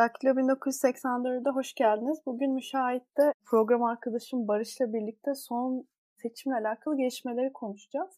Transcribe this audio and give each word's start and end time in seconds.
Daktilo 0.00 0.32
1984'de 0.32 1.50
hoş 1.50 1.74
geldiniz. 1.74 2.18
Bugün 2.26 2.52
Müşahit'te 2.52 3.32
program 3.44 3.82
arkadaşım 3.82 4.48
Barış'la 4.48 4.92
birlikte 4.92 5.34
son 5.34 5.84
seçimle 6.22 6.56
alakalı 6.56 6.96
gelişmeleri 6.96 7.52
konuşacağız. 7.52 8.10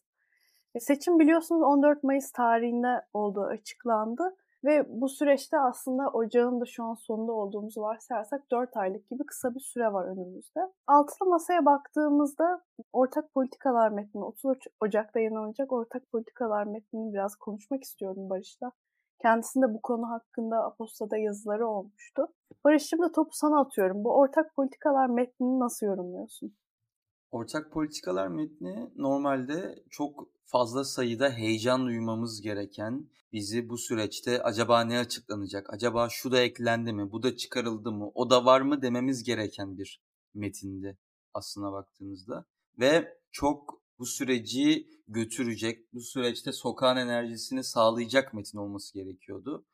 E, 0.75 0.79
seçim 0.79 1.19
biliyorsunuz 1.19 1.61
14 1.61 2.03
Mayıs 2.03 2.31
tarihinde 2.31 3.05
olduğu 3.13 3.43
açıklandı. 3.43 4.35
Ve 4.63 4.85
bu 5.01 5.09
süreçte 5.09 5.59
aslında 5.59 6.09
ocağın 6.09 6.61
da 6.61 6.65
şu 6.65 6.83
an 6.83 6.93
sonunda 6.93 7.31
olduğumuzu 7.31 7.81
varsayarsak 7.81 8.51
4 8.51 8.77
aylık 8.77 9.09
gibi 9.09 9.25
kısa 9.25 9.55
bir 9.55 9.59
süre 9.59 9.93
var 9.93 10.05
önümüzde. 10.05 10.59
Altılı 10.87 11.29
masaya 11.29 11.65
baktığımızda 11.65 12.61
ortak 12.93 13.33
politikalar 13.33 13.89
metni, 13.89 14.23
30 14.23 14.51
Ocak'ta 14.81 15.19
yayınlanacak 15.19 15.71
ortak 15.71 16.11
politikalar 16.11 16.63
metnini 16.63 17.13
biraz 17.13 17.35
konuşmak 17.35 17.83
istiyorum 17.83 18.29
Barış'la. 18.29 18.71
Kendisinde 19.23 19.73
bu 19.73 19.81
konu 19.81 20.09
hakkında 20.09 20.65
Aposta'da 20.65 21.17
yazıları 21.17 21.67
olmuştu. 21.67 22.27
Barış 22.63 22.83
şimdi 22.83 23.11
topu 23.11 23.29
sana 23.33 23.61
atıyorum. 23.61 24.03
Bu 24.03 24.17
ortak 24.17 24.55
politikalar 24.55 25.09
metnini 25.09 25.59
nasıl 25.59 25.85
yorumluyorsun? 25.85 26.55
Ortak 27.31 27.71
politikalar 27.71 28.27
metni 28.27 28.91
normalde 28.95 29.83
çok 29.89 30.27
fazla 30.45 30.83
sayıda 30.83 31.29
heyecan 31.29 31.85
duymamız 31.85 32.41
gereken, 32.41 33.09
bizi 33.33 33.69
bu 33.69 33.77
süreçte 33.77 34.43
acaba 34.43 34.81
ne 34.81 34.99
açıklanacak, 34.99 35.73
acaba 35.73 36.07
şu 36.09 36.31
da 36.31 36.39
eklendi 36.39 36.93
mi, 36.93 37.11
bu 37.11 37.23
da 37.23 37.35
çıkarıldı 37.35 37.91
mı, 37.91 38.11
o 38.15 38.29
da 38.29 38.45
var 38.45 38.61
mı 38.61 38.81
dememiz 38.81 39.23
gereken 39.23 39.77
bir 39.77 40.01
metindi 40.33 40.97
aslına 41.33 41.71
baktığımızda. 41.71 42.45
Ve 42.79 43.17
çok 43.31 43.82
bu 43.99 44.05
süreci 44.05 44.87
götürecek, 45.07 45.93
bu 45.93 46.01
süreçte 46.01 46.51
sokağın 46.51 46.97
enerjisini 46.97 47.63
sağlayacak 47.63 48.33
metin 48.33 48.57
olması 48.57 48.93
gerekiyordu. 48.93 49.65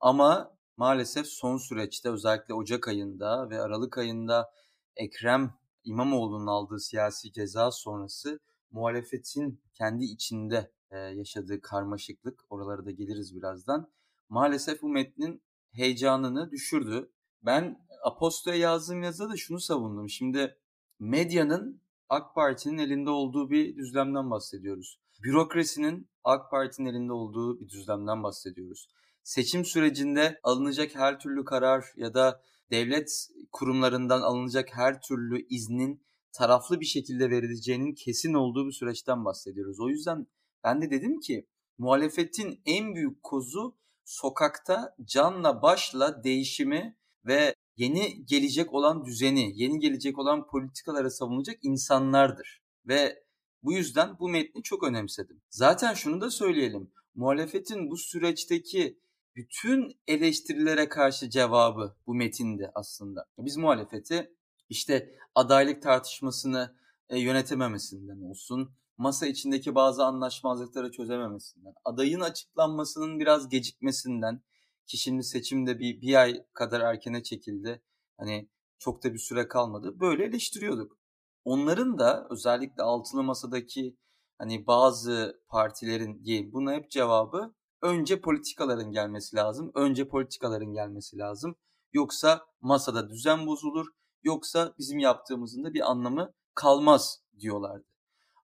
Ama 0.00 0.56
maalesef 0.76 1.26
son 1.26 1.56
süreçte 1.56 2.10
özellikle 2.10 2.54
Ocak 2.54 2.88
ayında 2.88 3.50
ve 3.50 3.60
Aralık 3.60 3.98
ayında 3.98 4.50
Ekrem 4.96 5.54
İmamoğlu'nun 5.84 6.46
aldığı 6.46 6.80
siyasi 6.80 7.32
ceza 7.32 7.70
sonrası 7.70 8.40
muhalefetin 8.70 9.62
kendi 9.74 10.04
içinde 10.04 10.72
yaşadığı 10.92 11.60
karmaşıklık, 11.60 12.44
oralara 12.50 12.84
da 12.84 12.90
geliriz 12.90 13.36
birazdan, 13.36 13.92
maalesef 14.28 14.82
bu 14.82 14.88
metnin 14.88 15.42
heyecanını 15.72 16.50
düşürdü. 16.50 17.12
Ben 17.42 17.86
Aposto'ya 18.04 18.56
yazdığım 18.56 19.02
yazıda 19.02 19.30
da 19.30 19.36
şunu 19.36 19.60
savundum. 19.60 20.08
Şimdi 20.08 20.58
medyanın 20.98 21.82
AK 22.10 22.34
Parti'nin 22.34 22.78
elinde 22.78 23.10
olduğu 23.10 23.50
bir 23.50 23.76
düzlemden 23.76 24.30
bahsediyoruz. 24.30 25.00
Bürokrasinin 25.22 26.08
AK 26.24 26.50
Parti'nin 26.50 26.88
elinde 26.88 27.12
olduğu 27.12 27.60
bir 27.60 27.68
düzlemden 27.68 28.22
bahsediyoruz. 28.22 28.88
Seçim 29.22 29.64
sürecinde 29.64 30.40
alınacak 30.42 30.94
her 30.94 31.20
türlü 31.20 31.44
karar 31.44 31.84
ya 31.96 32.14
da 32.14 32.42
devlet 32.70 33.28
kurumlarından 33.52 34.20
alınacak 34.20 34.68
her 34.72 35.02
türlü 35.02 35.46
iznin 35.48 36.02
taraflı 36.32 36.80
bir 36.80 36.86
şekilde 36.86 37.30
verileceğinin 37.30 37.94
kesin 37.94 38.34
olduğu 38.34 38.66
bir 38.66 38.72
süreçten 38.72 39.24
bahsediyoruz. 39.24 39.80
O 39.80 39.88
yüzden 39.88 40.26
ben 40.64 40.82
de 40.82 40.90
dedim 40.90 41.20
ki 41.20 41.46
muhalefetin 41.78 42.60
en 42.66 42.94
büyük 42.94 43.22
kozu 43.22 43.76
sokakta 44.04 44.96
canla 45.04 45.62
başla 45.62 46.24
değişimi 46.24 46.96
ve 47.26 47.54
yeni 47.80 48.26
gelecek 48.26 48.74
olan 48.74 49.04
düzeni, 49.04 49.52
yeni 49.54 49.78
gelecek 49.78 50.18
olan 50.18 50.46
politikalara 50.46 51.10
savunacak 51.10 51.58
insanlardır. 51.62 52.62
Ve 52.86 53.24
bu 53.62 53.72
yüzden 53.72 54.18
bu 54.18 54.28
metni 54.28 54.62
çok 54.62 54.84
önemsedim. 54.84 55.42
Zaten 55.50 55.94
şunu 55.94 56.20
da 56.20 56.30
söyleyelim. 56.30 56.90
Muhalefetin 57.14 57.90
bu 57.90 57.96
süreçteki 57.96 59.00
bütün 59.36 60.00
eleştirilere 60.06 60.88
karşı 60.88 61.30
cevabı 61.30 61.96
bu 62.06 62.14
metinde 62.14 62.70
aslında. 62.74 63.26
Biz 63.38 63.56
muhalefeti 63.56 64.34
işte 64.68 65.14
adaylık 65.34 65.82
tartışmasını 65.82 66.76
e, 67.08 67.18
yönetememesinden 67.18 68.20
olsun, 68.30 68.70
masa 68.96 69.26
içindeki 69.26 69.74
bazı 69.74 70.04
anlaşmazlıkları 70.04 70.92
çözememesinden, 70.92 71.74
adayın 71.84 72.20
açıklanmasının 72.20 73.20
biraz 73.20 73.48
gecikmesinden 73.48 74.42
ki 74.90 74.98
şimdi 74.98 75.24
seçimde 75.24 75.78
bir, 75.78 76.00
bir 76.00 76.14
ay 76.14 76.44
kadar 76.52 76.80
erkene 76.80 77.22
çekildi. 77.22 77.82
Hani 78.18 78.48
çok 78.78 79.04
da 79.04 79.12
bir 79.12 79.18
süre 79.18 79.48
kalmadı. 79.48 80.00
Böyle 80.00 80.24
eleştiriyorduk. 80.24 80.98
Onların 81.44 81.98
da 81.98 82.26
özellikle 82.30 82.82
altılı 82.82 83.22
masadaki 83.22 83.96
hani 84.38 84.66
bazı 84.66 85.42
partilerin 85.48 86.24
diyeyim 86.24 86.52
buna 86.52 86.72
hep 86.72 86.90
cevabı 86.90 87.54
önce 87.82 88.20
politikaların 88.20 88.92
gelmesi 88.92 89.36
lazım. 89.36 89.70
Önce 89.74 90.08
politikaların 90.08 90.72
gelmesi 90.72 91.18
lazım. 91.18 91.56
Yoksa 91.92 92.46
masada 92.60 93.10
düzen 93.10 93.46
bozulur. 93.46 93.86
Yoksa 94.22 94.74
bizim 94.78 94.98
yaptığımızın 94.98 95.64
da 95.64 95.74
bir 95.74 95.90
anlamı 95.90 96.32
kalmaz 96.54 97.22
diyorlardı. 97.40 97.86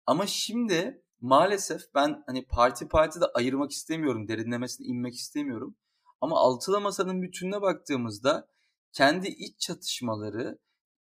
Ama 0.06 0.26
şimdi 0.26 1.02
maalesef 1.20 1.94
ben 1.94 2.22
hani 2.26 2.46
parti 2.46 2.88
parti 2.88 3.20
de 3.20 3.24
ayırmak 3.34 3.70
istemiyorum, 3.70 4.28
derinlemesine 4.28 4.86
inmek 4.86 5.14
istemiyorum. 5.14 5.76
Ama 6.26 6.40
altılı 6.40 6.80
masanın 6.80 7.22
bütününe 7.22 7.62
baktığımızda 7.62 8.48
kendi 8.92 9.28
iç 9.28 9.60
çatışmaları, 9.60 10.58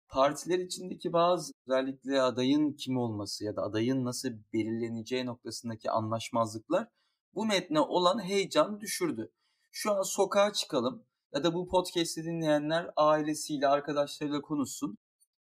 partiler 0.07 0.59
içindeki 0.59 1.13
bazı 1.13 1.51
özellikle 1.67 2.21
adayın 2.21 2.73
kim 2.73 2.97
olması 2.97 3.45
ya 3.45 3.55
da 3.55 3.61
adayın 3.61 4.05
nasıl 4.05 4.29
belirleneceği 4.53 5.25
noktasındaki 5.25 5.91
anlaşmazlıklar 5.91 6.87
bu 7.35 7.45
metne 7.45 7.79
olan 7.79 8.23
heyecan 8.23 8.81
düşürdü. 8.81 9.31
Şu 9.71 9.91
an 9.91 10.01
sokağa 10.01 10.53
çıkalım 10.53 11.05
ya 11.33 11.43
da 11.43 11.53
bu 11.53 11.67
podcast'i 11.67 12.23
dinleyenler 12.23 12.89
ailesiyle, 12.95 13.67
arkadaşlarıyla 13.67 14.41
konuşsun. 14.41 14.97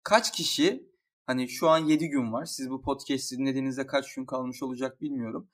Kaç 0.03 0.31
kişi 0.31 0.90
Hani 1.25 1.50
şu 1.50 1.69
an 1.69 1.78
7 1.78 2.09
gün 2.09 2.34
var. 2.34 2.46
Siz 2.46 2.69
bu 2.69 2.81
podcast'i 2.81 3.38
dinlediğinizde 3.38 3.88
kaç 3.88 4.16
gün 4.16 4.25
kalmış 4.25 4.63
olacak 4.63 5.02
bilmiyorum. 5.02 5.50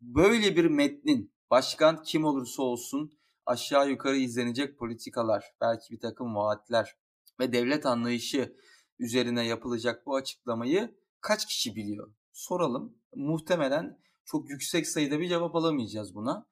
Böyle 0.00 0.56
bir 0.56 0.64
metnin 0.64 1.34
başkan 1.50 2.02
kim 2.02 2.24
olursa 2.24 2.62
olsun 2.62 3.18
aşağı 3.46 3.90
yukarı 3.90 4.16
izlenecek 4.16 4.78
politikalar, 4.78 5.44
belki 5.60 5.94
bir 5.94 6.00
takım 6.00 6.34
vaatler 6.34 6.96
ve 7.40 7.52
devlet 7.52 7.86
anlayışı 7.86 8.56
üzerine 8.98 9.46
yapılacak 9.46 10.06
bu 10.06 10.16
açıklamayı 10.16 10.94
kaç 11.20 11.46
kişi 11.46 11.76
biliyor? 11.76 12.14
Soralım. 12.32 12.98
Muhtemelen 13.14 13.98
çok 14.24 14.50
yüksek 14.50 14.88
sayıda 14.88 15.20
bir 15.20 15.28
cevap 15.28 15.56
alamayacağız 15.56 16.14
buna. 16.14 16.46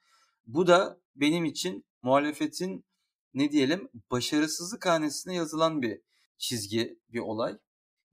Bu 0.46 0.66
da 0.66 1.00
benim 1.16 1.44
için 1.44 1.84
muhalefetin 2.02 2.84
ne 3.34 3.52
diyelim 3.52 3.88
başarısızlık 4.10 4.86
hanesine 4.86 5.34
yazılan 5.34 5.82
bir 5.82 6.00
çizgi, 6.38 6.98
bir 7.08 7.18
olay. 7.18 7.58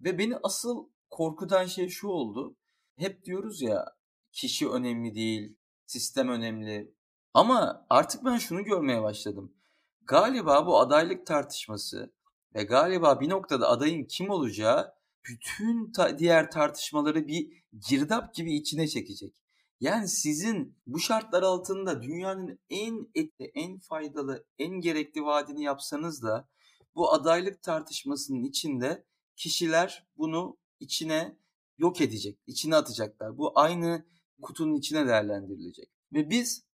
Ve 0.02 0.18
beni 0.18 0.38
asıl 0.44 0.90
korkutan 1.10 1.66
şey 1.66 1.90
şu 1.90 2.08
oldu. 2.08 2.56
Hep 2.98 3.26
diyoruz 3.26 3.62
ya 3.62 3.86
kişi 4.32 4.70
önemli 4.70 5.16
değil, 5.16 5.56
sistem 5.86 6.30
önemli. 6.30 6.94
Ama 7.34 7.86
artık 7.90 8.26
ben 8.26 8.38
şunu 8.38 8.64
görmeye 8.64 9.02
başladım. 9.02 9.54
Galiba 10.06 10.68
bu 10.68 10.80
adaylık 10.80 11.26
tartışması 11.26 12.14
ve 12.56 12.64
galiba 12.64 13.20
bir 13.20 13.30
noktada 13.30 13.70
adayın 13.70 14.04
kim 14.04 14.30
olacağı 14.30 14.94
bütün 15.26 15.92
ta- 15.92 16.20
diğer 16.20 16.52
tartışmaları 16.52 17.28
bir 17.28 17.64
girdap 17.90 18.34
gibi 18.34 18.56
içine 18.56 18.88
çekecek. 18.88 19.36
Yani 19.80 20.08
sizin 20.08 20.78
bu 20.88 21.00
şartlar 21.00 21.44
altında 21.44 22.02
dünyanın 22.04 22.60
en 22.70 23.08
etli, 23.16 23.52
en 23.56 23.80
faydalı, 23.80 24.46
en 24.58 24.74
gerekli 24.82 25.24
vaadini 25.24 25.64
yapsanız 25.64 26.24
da 26.24 26.50
bu 26.96 27.14
adaylık 27.14 27.64
tartışmasının 27.64 28.44
içinde 28.44 29.06
kişiler 29.36 30.08
bunu 30.18 30.58
içine 30.80 31.38
yok 31.78 32.02
edecek, 32.02 32.40
içine 32.48 32.76
atacaklar. 32.76 33.38
Bu 33.38 33.60
aynı 33.60 34.06
kutunun 34.42 34.76
içine 34.76 35.08
değerlendirilecek. 35.08 35.90
Ve 36.14 36.30
biz 36.30 36.69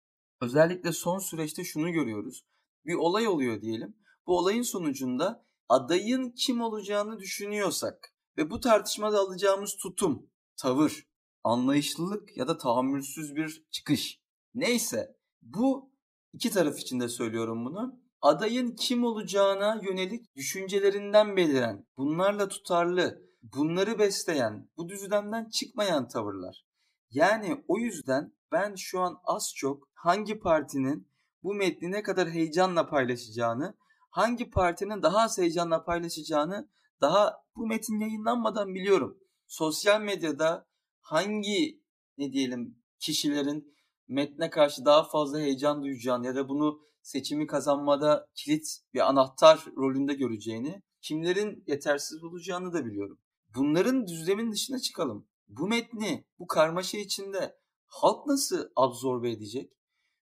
özellikle 0.46 0.92
son 0.92 1.20
süreçte 1.20 1.64
şunu 1.64 1.92
görüyoruz. 1.92 2.46
Bir 2.86 2.94
olay 2.94 3.28
oluyor 3.28 3.62
diyelim. 3.62 3.98
Bu 4.28 4.38
olayın 4.38 4.62
sonucunda 4.62 5.46
adayın 5.70 6.30
kim 6.30 6.62
olacağını 6.62 7.20
düşünüyorsak 7.20 8.14
ve 8.38 8.50
bu 8.50 8.60
tartışmada 8.60 9.20
alacağımız 9.20 9.76
tutum, 9.78 10.30
tavır, 10.58 11.08
anlayışlılık 11.44 12.38
ya 12.38 12.48
da 12.48 12.58
tahammülsüz 12.58 13.36
bir 13.36 13.66
çıkış. 13.72 14.22
Neyse 14.54 15.18
bu 15.42 15.92
iki 16.34 16.50
taraf 16.50 16.80
için 16.80 17.00
de 17.00 17.10
söylüyorum 17.10 17.66
bunu 17.66 18.00
adayın 18.22 18.76
kim 18.76 19.04
olacağına 19.04 19.82
yönelik 19.84 20.36
düşüncelerinden 20.36 21.38
beliren, 21.38 21.88
bunlarla 21.98 22.48
tutarlı, 22.48 23.22
bunları 23.42 24.00
besleyen, 24.00 24.70
bu 24.78 24.90
düzlemden 24.90 25.50
çıkmayan 25.50 26.08
tavırlar. 26.08 26.66
Yani 27.10 27.64
o 27.68 27.78
yüzden 27.78 28.35
ben 28.52 28.76
şu 28.76 29.00
an 29.00 29.18
az 29.24 29.54
çok 29.56 29.90
hangi 29.94 30.40
partinin 30.40 31.08
bu 31.44 31.54
metni 31.54 31.92
ne 31.92 32.04
kadar 32.04 32.30
heyecanla 32.30 32.88
paylaşacağını, 32.88 33.78
hangi 34.10 34.50
partinin 34.50 35.04
daha 35.04 35.20
az 35.20 35.38
heyecanla 35.38 35.84
paylaşacağını 35.84 36.70
daha 37.02 37.44
bu 37.56 37.68
metin 37.68 38.00
yayınlanmadan 38.00 38.76
biliyorum. 38.76 39.18
Sosyal 39.48 40.02
medyada 40.02 40.68
hangi 41.02 41.84
ne 42.18 42.32
diyelim 42.34 42.78
kişilerin 43.00 43.76
metne 44.08 44.50
karşı 44.50 44.86
daha 44.86 45.04
fazla 45.04 45.40
heyecan 45.40 45.84
duyacağını 45.84 46.26
ya 46.26 46.36
da 46.36 46.50
bunu 46.50 46.80
seçimi 47.02 47.48
kazanmada 47.48 48.28
kilit 48.34 48.78
bir 48.94 49.10
anahtar 49.10 49.66
rolünde 49.78 50.14
göreceğini, 50.14 50.82
kimlerin 51.02 51.64
yetersiz 51.68 52.24
olacağını 52.24 52.74
da 52.74 52.86
biliyorum. 52.86 53.20
Bunların 53.56 54.08
düzlemin 54.08 54.52
dışına 54.52 54.80
çıkalım. 54.80 55.28
Bu 55.48 55.68
metni, 55.68 56.26
bu 56.40 56.48
karmaşa 56.48 56.98
içinde 56.98 57.58
halk 57.96 58.28
nasıl 58.28 58.70
absorbe 58.76 59.32
edecek? 59.32 59.72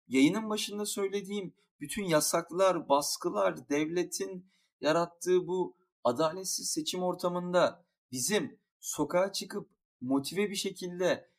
Yayının 0.08 0.50
başında 0.50 0.86
söylediğim 0.86 1.54
bütün 1.80 2.04
yasaklar, 2.04 2.90
baskılar, 2.90 3.70
devletin 3.70 4.52
yarattığı 4.82 5.48
bu 5.48 5.78
adaletsiz 6.04 6.70
seçim 6.70 7.04
ortamında 7.04 7.86
bizim 8.12 8.60
sokağa 8.80 9.32
çıkıp 9.32 9.70
motive 10.02 10.50
bir 10.50 10.56
şekilde 10.56 11.30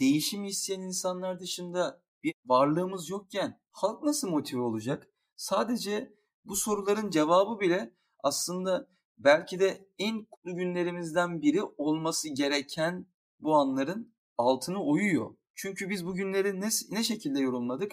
değişim 0.00 0.44
isteyen 0.44 0.80
insanlar 0.80 1.40
dışında 1.40 2.02
bir 2.22 2.34
varlığımız 2.46 3.10
yokken 3.10 3.60
halk 3.70 4.02
nasıl 4.02 4.28
motive 4.28 4.60
olacak? 4.60 5.08
Sadece 5.36 6.14
bu 6.44 6.56
soruların 6.56 7.10
cevabı 7.10 7.60
bile 7.60 7.94
aslında 8.22 8.88
belki 9.18 9.60
de 9.60 9.88
en 9.98 10.24
kutlu 10.24 10.54
günlerimizden 10.56 11.42
biri 11.42 11.62
olması 11.62 12.28
gereken 12.28 13.06
bu 13.40 13.54
anların 13.54 14.14
altını 14.38 14.84
oyuyor. 14.84 15.34
Çünkü 15.54 15.90
biz 15.90 16.06
bu 16.06 16.14
günleri 16.14 16.60
ne, 16.60 16.68
ne 16.90 17.04
şekilde 17.04 17.40
yorumladık? 17.40 17.92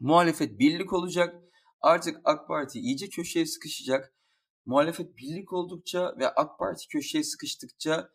Muhalefet 0.00 0.58
birlik 0.58 0.92
olacak. 0.92 1.42
Artık 1.80 2.20
AK 2.24 2.48
Parti 2.48 2.78
iyice 2.80 3.08
köşeye 3.08 3.46
sıkışacak. 3.46 4.14
Muhalefet 4.66 5.16
birlik 5.16 5.52
oldukça 5.52 6.14
ve 6.18 6.28
AK 6.28 6.58
Parti 6.58 6.88
köşeye 6.88 7.24
sıkıştıkça 7.24 8.10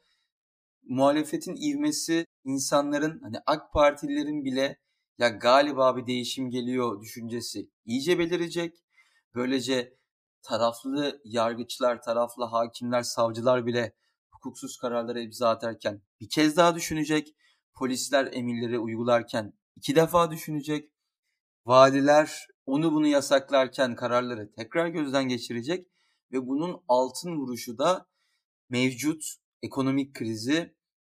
muhalefetin 0.84 1.56
ivmesi 1.56 2.26
insanların 2.44 3.20
hani 3.24 3.38
AK 3.46 3.74
Partililerin 3.74 4.46
bile 4.46 4.80
ya 5.18 5.30
galiba 5.30 5.98
bir 5.98 6.08
değişim 6.08 6.50
geliyor 6.50 7.02
düşüncesi 7.02 7.70
iyice 7.86 8.20
belirecek. 8.20 8.78
Böylece 9.36 9.98
taraflı 10.42 11.22
yargıçlar, 11.26 12.02
taraflı 12.02 12.44
hakimler, 12.46 13.02
savcılar 13.02 13.66
bile 13.66 13.94
hukuksuz 14.32 14.78
kararlara 14.78 15.20
imza 15.20 15.50
atarken 15.50 16.02
bir 16.22 16.30
kez 16.30 16.58
daha 16.58 16.76
düşünecek. 16.76 17.36
Polisler 17.80 18.30
emirleri 18.34 18.80
uygularken 18.80 19.54
iki 19.76 19.96
defa 19.96 20.32
düşünecek. 20.32 20.92
Valiler 21.66 22.48
onu 22.66 22.94
bunu 22.94 23.08
yasaklarken 23.08 23.96
kararları 23.96 24.52
tekrar 24.52 24.88
gözden 24.88 25.28
geçirecek 25.28 25.88
ve 26.32 26.48
bunun 26.48 26.82
altın 26.88 27.36
vuruşu 27.36 27.78
da 27.78 28.10
mevcut 28.70 29.24
ekonomik 29.62 30.16
krizi 30.16 30.76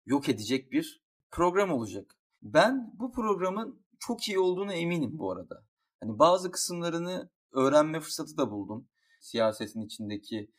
yok 0.06 0.28
edecek 0.28 0.72
bir 0.72 1.02
program 1.30 1.70
olacak. 1.70 2.16
Ben 2.42 2.92
bu 2.98 3.12
programın 3.12 3.84
çok 3.98 4.28
iyi 4.28 4.38
olduğunu 4.38 4.72
eminim 4.72 5.18
bu 5.18 5.32
arada. 5.32 5.64
Hani 6.00 6.18
bazı 6.18 6.50
kısımlarını 6.50 7.30
öğrenme 7.52 8.00
fırsatı 8.00 8.36
da 8.36 8.50
buldum. 8.50 8.88
Siyasetin 9.20 9.80
içindeki 9.80 10.50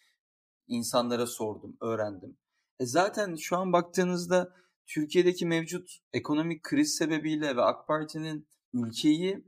insanlara 0.68 1.27
sordum, 1.27 1.77
öğrendim. 1.81 2.38
E 2.80 2.86
zaten 2.86 3.36
şu 3.36 3.57
an 3.57 3.74
baktığınızda 3.74 4.62
Türkiye'deki 4.87 5.45
mevcut 5.45 5.89
ekonomik 6.13 6.63
kriz 6.63 6.95
sebebiyle 6.95 7.55
ve 7.55 7.61
AK 7.61 7.87
Parti'nin 7.87 8.47
ülkeyi 8.73 9.45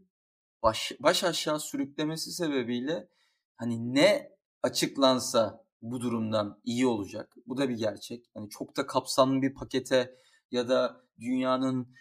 baş, 0.63 0.91
baş 0.99 1.23
aşağı 1.23 1.59
sürüklemesi 1.59 2.31
sebebiyle 2.31 3.07
hani 3.55 3.93
ne 3.93 4.31
açıklansa 4.63 5.65
bu 5.81 6.01
durumdan 6.01 6.61
iyi 6.63 6.87
olacak. 6.87 7.35
Bu 7.47 7.57
da 7.57 7.69
bir 7.69 7.77
gerçek. 7.77 8.25
Hani 8.33 8.49
çok 8.49 8.77
da 8.77 8.87
kapsamlı 8.87 9.41
bir 9.41 9.53
pakete 9.53 10.15
ya 10.51 10.69
da 10.69 11.03
dünyanın 11.19 11.95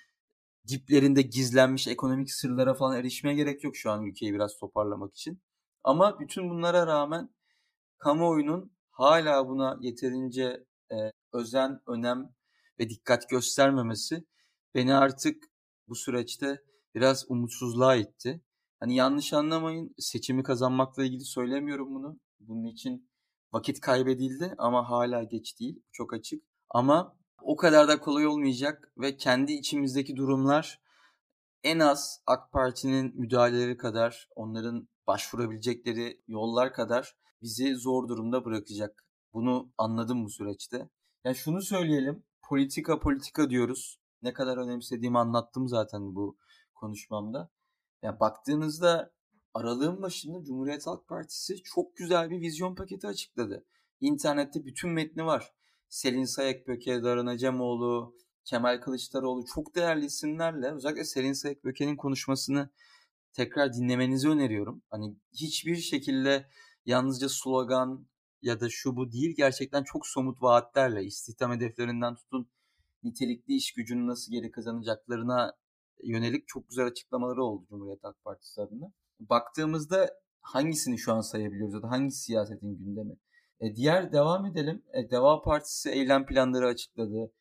diplerinde 0.68 1.22
gizlenmiş 1.22 1.88
ekonomik 1.88 2.32
sırlara 2.32 2.74
falan 2.74 2.96
erişmeye 2.96 3.36
gerek 3.36 3.64
yok 3.64 3.76
şu 3.76 3.90
an 3.90 4.06
ülkeyi 4.06 4.34
biraz 4.34 4.58
toparlamak 4.58 5.14
için. 5.14 5.42
Ama 5.84 6.20
bütün 6.20 6.50
bunlara 6.50 6.86
rağmen 6.86 7.30
kamuoyunun 7.98 8.72
hala 8.90 9.48
buna 9.48 9.78
yeterince 9.80 10.64
e, 10.92 10.96
özen, 11.32 11.80
önem 11.86 12.34
ve 12.82 12.88
dikkat 12.88 13.28
göstermemesi 13.28 14.24
beni 14.74 14.94
artık 14.94 15.44
bu 15.88 15.94
süreçte 15.94 16.62
biraz 16.94 17.30
umutsuzluğa 17.30 17.96
itti. 17.96 18.42
Hani 18.80 18.94
yanlış 18.96 19.32
anlamayın 19.32 19.94
seçimi 19.98 20.42
kazanmakla 20.42 21.04
ilgili 21.04 21.24
söylemiyorum 21.24 21.94
bunu. 21.94 22.20
Bunun 22.40 22.64
için 22.64 23.10
vakit 23.52 23.80
kaybedildi 23.80 24.54
ama 24.58 24.90
hala 24.90 25.22
geç 25.22 25.60
değil. 25.60 25.82
Çok 25.92 26.14
açık. 26.14 26.42
Ama 26.70 27.16
o 27.42 27.56
kadar 27.56 27.88
da 27.88 28.00
kolay 28.00 28.26
olmayacak 28.26 28.92
ve 28.98 29.16
kendi 29.16 29.52
içimizdeki 29.52 30.16
durumlar 30.16 30.80
en 31.62 31.78
az 31.78 32.22
AK 32.26 32.52
Parti'nin 32.52 33.20
müdahaleleri 33.20 33.76
kadar, 33.76 34.28
onların 34.36 34.88
başvurabilecekleri 35.06 36.20
yollar 36.28 36.72
kadar 36.72 37.16
bizi 37.42 37.74
zor 37.74 38.08
durumda 38.08 38.44
bırakacak. 38.44 39.04
Bunu 39.32 39.72
anladım 39.78 40.24
bu 40.24 40.30
süreçte. 40.30 40.88
Yani 41.24 41.36
şunu 41.36 41.62
söyleyelim. 41.62 42.24
Politika 42.52 43.00
politika 43.00 43.50
diyoruz. 43.50 44.00
Ne 44.22 44.32
kadar 44.32 44.56
önemsediğimi 44.56 45.18
anlattım 45.18 45.68
zaten 45.68 46.14
bu 46.14 46.38
konuşmamda. 46.74 47.50
Yani 48.02 48.20
baktığınızda 48.20 49.12
aralığın 49.54 50.02
başında 50.02 50.44
Cumhuriyet 50.44 50.86
Halk 50.86 51.08
Partisi 51.08 51.62
çok 51.62 51.96
güzel 51.96 52.30
bir 52.30 52.40
vizyon 52.40 52.74
paketi 52.74 53.06
açıkladı. 53.06 53.66
İnternette 54.00 54.64
bütün 54.64 54.90
metni 54.90 55.24
var. 55.24 55.52
Selin 55.88 56.24
Sayekböke, 56.24 57.02
Darın 57.02 57.26
Acemoğlu, 57.26 58.16
Kemal 58.44 58.80
Kılıçdaroğlu 58.80 59.44
çok 59.54 59.74
değerli 59.74 60.04
isimlerle 60.04 60.72
özellikle 60.72 61.04
Selin 61.04 61.32
Sayekböke'nin 61.32 61.96
konuşmasını 61.96 62.70
tekrar 63.32 63.72
dinlemenizi 63.72 64.28
öneriyorum. 64.28 64.82
Hani 64.90 65.16
hiçbir 65.32 65.76
şekilde 65.76 66.48
yalnızca 66.86 67.28
slogan 67.28 68.06
ya 68.42 68.60
da 68.60 68.70
şu 68.70 68.96
bu 68.96 69.12
değil 69.12 69.34
gerçekten 69.36 69.84
çok 69.84 70.06
somut 70.06 70.42
vaatlerle 70.42 71.04
istihdam 71.04 71.52
hedeflerinden 71.52 72.14
tutun 72.14 72.48
nitelikli 73.02 73.54
iş 73.54 73.72
gücünü 73.72 74.06
nasıl 74.06 74.32
geri 74.32 74.50
kazanacaklarına 74.50 75.56
yönelik 76.02 76.48
çok 76.48 76.68
güzel 76.68 76.86
açıklamaları 76.86 77.44
oldu 77.44 77.66
Cumhuriyet 77.68 78.04
Halk 78.04 78.24
Partisi 78.24 78.60
adına. 78.60 78.92
Baktığımızda 79.20 80.10
hangisini 80.40 80.98
şu 80.98 81.12
an 81.12 81.20
sayabiliyoruz 81.20 81.74
ya 81.74 81.82
da 81.82 81.90
hangi 81.90 82.10
siyasetin 82.12 82.78
gündemi? 82.78 83.16
E, 83.60 83.76
diğer 83.76 84.12
devam 84.12 84.46
edelim. 84.46 84.82
E, 84.92 85.10
Deva 85.10 85.42
Partisi 85.42 85.90
eylem 85.90 86.26
planları 86.26 86.66
açıkladı. 86.66 87.32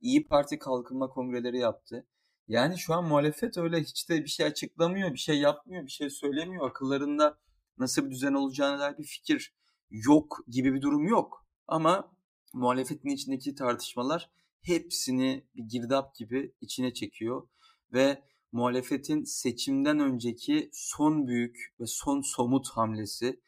İyi 0.00 0.26
Parti 0.26 0.58
kalkınma 0.58 1.08
kongreleri 1.08 1.58
yaptı. 1.58 2.06
Yani 2.48 2.78
şu 2.78 2.94
an 2.94 3.04
muhalefet 3.04 3.58
öyle 3.58 3.80
hiç 3.80 4.08
de 4.08 4.24
bir 4.24 4.28
şey 4.28 4.46
açıklamıyor, 4.46 5.12
bir 5.12 5.18
şey 5.18 5.38
yapmıyor, 5.38 5.86
bir 5.86 5.90
şey 5.90 6.10
söylemiyor. 6.10 6.70
Akıllarında 6.70 7.38
nasıl 7.78 8.04
bir 8.06 8.10
düzen 8.10 8.32
olacağına 8.32 8.78
dair 8.78 8.98
bir 8.98 9.04
fikir 9.04 9.54
yok 9.92 10.38
gibi 10.48 10.74
bir 10.74 10.82
durum 10.82 11.06
yok. 11.06 11.46
Ama 11.66 12.12
muhalefetin 12.54 13.08
içindeki 13.08 13.54
tartışmalar 13.54 14.30
hepsini 14.62 15.46
bir 15.56 15.62
girdap 15.62 16.14
gibi 16.14 16.54
içine 16.60 16.94
çekiyor 16.94 17.48
ve 17.92 18.22
muhalefetin 18.52 19.24
seçimden 19.24 19.98
önceki 19.98 20.70
son 20.72 21.26
büyük 21.26 21.74
ve 21.80 21.86
son 21.86 22.20
somut 22.20 22.68
hamlesi 22.68 23.40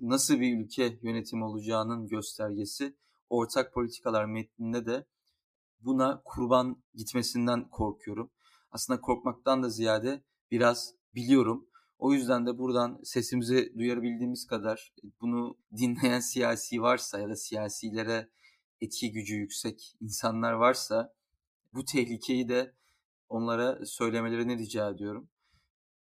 nasıl 0.00 0.40
bir 0.40 0.58
ülke 0.58 0.98
yönetimi 1.02 1.44
olacağının 1.44 2.08
göstergesi 2.08 2.96
ortak 3.28 3.74
politikalar 3.74 4.24
metninde 4.24 4.86
de 4.86 5.06
buna 5.80 6.22
kurban 6.24 6.82
gitmesinden 6.94 7.68
korkuyorum. 7.68 8.30
Aslında 8.70 9.00
korkmaktan 9.00 9.62
da 9.62 9.70
ziyade 9.70 10.22
biraz 10.50 10.94
biliyorum. 11.14 11.68
O 12.02 12.12
yüzden 12.12 12.46
de 12.46 12.58
buradan 12.58 13.00
sesimizi 13.04 13.72
duyarabildiğimiz 13.78 14.46
kadar 14.46 14.92
bunu 15.20 15.58
dinleyen 15.76 16.20
siyasi 16.20 16.82
varsa 16.82 17.20
ya 17.20 17.28
da 17.28 17.36
siyasilere 17.36 18.28
etki 18.80 19.12
gücü 19.12 19.34
yüksek 19.34 19.96
insanlar 20.00 20.52
varsa 20.52 21.14
bu 21.74 21.84
tehlikeyi 21.84 22.48
de 22.48 22.74
onlara 23.28 23.86
söylemelerini 23.86 24.58
rica 24.58 24.90
ediyorum. 24.90 25.28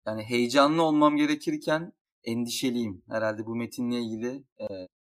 Yani 0.06 0.22
heyecanlı 0.22 0.82
olmam 0.82 1.16
gerekirken 1.16 1.92
endişeliyim. 2.24 3.02
Herhalde 3.08 3.46
bu 3.46 3.56
metinle 3.56 4.00
ilgili 4.00 4.44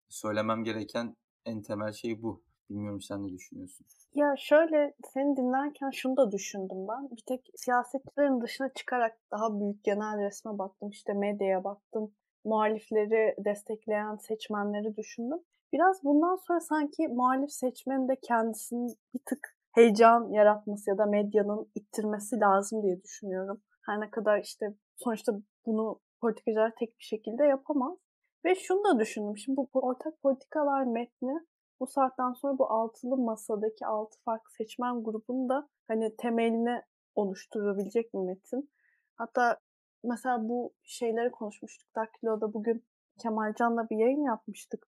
söylemem 0.09 0.63
gereken 0.63 1.15
en 1.45 1.61
temel 1.61 1.93
şey 1.93 2.21
bu. 2.21 2.43
Bilmiyorum 2.69 3.01
sen 3.01 3.23
ne 3.23 3.31
düşünüyorsun? 3.31 3.85
Ya 4.17 4.35
şöyle 4.37 4.93
seni 5.13 5.37
dinlerken 5.37 5.89
şunu 5.89 6.17
da 6.17 6.31
düşündüm 6.31 6.87
ben. 6.87 7.09
Bir 7.11 7.23
tek 7.27 7.51
siyasetçilerin 7.55 8.41
dışına 8.41 8.69
çıkarak 8.69 9.17
daha 9.31 9.59
büyük 9.59 9.83
genel 9.83 10.25
resme 10.25 10.57
baktım. 10.57 10.89
İşte 10.89 11.13
medyaya 11.13 11.63
baktım. 11.63 12.13
Muhalifleri 12.45 13.35
destekleyen 13.45 14.15
seçmenleri 14.15 14.97
düşündüm. 14.97 15.39
Biraz 15.73 16.03
bundan 16.03 16.35
sonra 16.35 16.59
sanki 16.59 17.07
muhalif 17.07 17.51
seçmenin 17.51 18.07
de 18.07 18.15
kendisinin 18.21 18.87
bir 19.13 19.19
tık 19.25 19.57
heyecan 19.71 20.29
yaratması 20.31 20.89
ya 20.89 20.97
da 20.97 21.05
medyanın 21.05 21.71
ittirmesi 21.75 22.39
lazım 22.39 22.83
diye 22.83 23.03
düşünüyorum. 23.03 23.61
Her 23.85 23.99
ne 23.99 24.09
kadar 24.09 24.39
işte 24.41 24.73
sonuçta 24.95 25.33
bunu 25.65 25.99
politikacılar 26.21 26.71
tek 26.79 26.99
bir 26.99 27.03
şekilde 27.03 27.43
yapamaz. 27.43 27.97
Ve 28.45 28.55
şunu 28.55 28.83
da 28.83 28.99
düşündüm. 28.99 29.37
Şimdi 29.37 29.57
bu 29.57 29.69
ortak 29.73 30.21
politikalar 30.21 30.83
metni 30.83 31.39
bu 31.79 31.87
saatten 31.87 32.33
sonra 32.33 32.57
bu 32.57 32.71
altılı 32.71 33.17
masadaki 33.17 33.85
altı 33.85 34.19
farklı 34.25 34.51
seçmen 34.51 35.03
grubunu 35.03 35.49
da 35.49 35.69
hani 35.87 36.15
temelini 36.15 36.81
oluşturabilecek 37.15 38.13
bir 38.13 38.19
metin. 38.19 38.69
Hatta 39.15 39.57
mesela 40.03 40.49
bu 40.49 40.73
şeyleri 40.83 41.31
konuşmuştuk. 41.31 41.95
Daktilo'da 41.95 42.53
bugün 42.53 42.85
Kemalcan'la 43.21 43.89
bir 43.89 43.97
yayın 43.97 44.23
yapmıştık. 44.23 44.87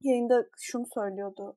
Yayında 0.00 0.46
şunu 0.58 0.86
söylüyordu. 0.94 1.56